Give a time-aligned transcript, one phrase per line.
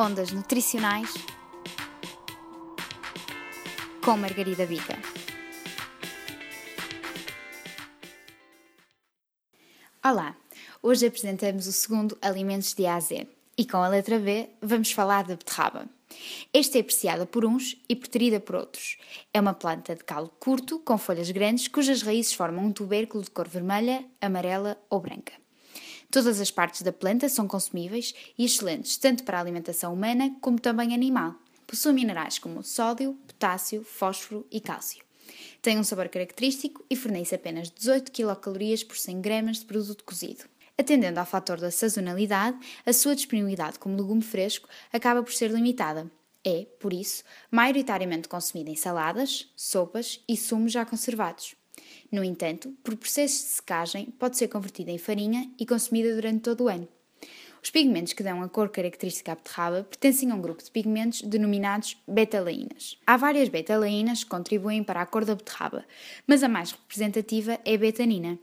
[0.00, 1.12] Ondas Nutricionais
[4.04, 4.96] com Margarida Bica.
[10.04, 10.36] Olá,
[10.80, 13.26] hoje apresentamos o segundo Alimentos de A a Z
[13.58, 15.86] e com a letra B vamos falar da beterraba.
[16.54, 18.98] Esta é apreciada por uns e preterida por outros.
[19.34, 23.32] É uma planta de calo curto, com folhas grandes, cujas raízes formam um tubérculo de
[23.32, 25.32] cor vermelha, amarela ou branca.
[26.10, 30.58] Todas as partes da planta são consumíveis e excelentes tanto para a alimentação humana como
[30.58, 31.34] também animal.
[31.66, 35.04] Possui minerais como sódio, potássio, fósforo e cálcio.
[35.60, 38.36] Tem um sabor característico e fornece apenas 18 kcal
[38.86, 40.44] por 100 gramas de produto cozido.
[40.78, 42.56] Atendendo ao fator da sazonalidade,
[42.86, 46.10] a sua disponibilidade como legume fresco acaba por ser limitada.
[46.42, 51.57] É, por isso, maioritariamente consumida em saladas, sopas e sumos já conservados.
[52.10, 56.64] No entanto, por processos de secagem, pode ser convertida em farinha e consumida durante todo
[56.64, 56.88] o ano.
[57.62, 61.22] Os pigmentos que dão a cor característica à beterraba pertencem a um grupo de pigmentos
[61.22, 62.96] denominados betalaínas.
[63.06, 65.84] Há várias betalaínas que contribuem para a cor da beterraba,
[66.26, 68.38] mas a mais representativa é a betanina.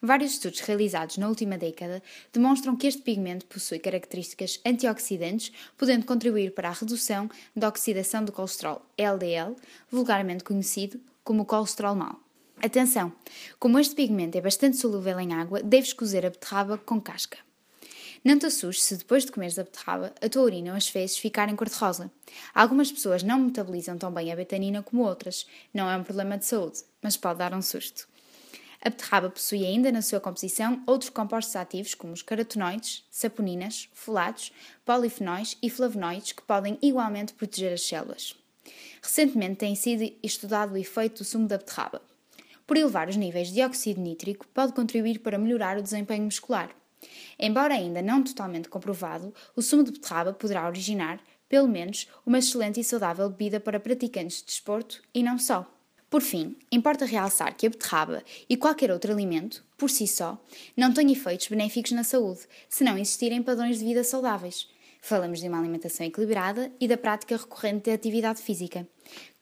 [0.00, 2.00] Vários estudos realizados na última década
[2.32, 8.30] demonstram que este pigmento possui características antioxidantes, podendo contribuir para a redução da oxidação do
[8.30, 9.56] colesterol LDL,
[9.90, 12.27] vulgarmente conhecido como colesterol mau.
[12.60, 13.12] Atenção!
[13.60, 17.38] Como este pigmento é bastante solúvel em água, deves cozer a beterraba com casca.
[18.24, 21.16] Não te assustes se depois de comeres a beterraba, a tua urina ou as fezes
[21.18, 22.10] ficarem cor-de-rosa.
[22.52, 25.46] Algumas pessoas não metabolizam tão bem a betanina como outras.
[25.72, 28.08] Não é um problema de saúde, mas pode dar um susto.
[28.82, 34.52] A beterraba possui ainda na sua composição outros compostos ativos como os carotenoides, saponinas, folatos,
[34.84, 38.34] polifenóis e flavonoides que podem igualmente proteger as células.
[39.00, 42.07] Recentemente tem sido estudado o efeito do sumo da beterraba.
[42.68, 46.68] Por elevar os níveis de dióxido nítrico, pode contribuir para melhorar o desempenho muscular.
[47.38, 52.78] Embora ainda não totalmente comprovado, o sumo de beterraba poderá originar, pelo menos, uma excelente
[52.78, 55.66] e saudável bebida para praticantes de desporto e não só.
[56.10, 60.38] Por fim, importa realçar que a beterraba e qualquer outro alimento, por si só,
[60.76, 64.68] não têm efeitos benéficos na saúde, se não existirem padrões de vida saudáveis.
[65.00, 68.86] Falamos de uma alimentação equilibrada e da prática recorrente de atividade física.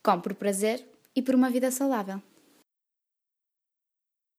[0.01, 2.23] Com por prazer e por uma vida saudável.